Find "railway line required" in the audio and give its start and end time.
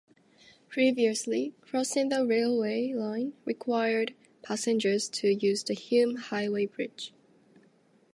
2.25-4.15